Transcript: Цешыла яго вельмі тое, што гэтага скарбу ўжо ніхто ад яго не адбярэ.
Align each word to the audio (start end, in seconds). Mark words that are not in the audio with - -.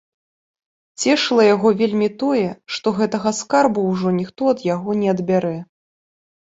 Цешыла 1.03 1.43
яго 1.55 1.69
вельмі 1.83 2.09
тое, 2.25 2.43
што 2.79 2.87
гэтага 2.99 3.29
скарбу 3.43 3.87
ўжо 3.93 4.17
ніхто 4.19 4.53
ад 4.57 4.69
яго 4.75 5.01
не 5.07 5.17
адбярэ. 5.17 5.57